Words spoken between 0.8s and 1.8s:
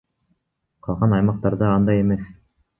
Калган аймактарда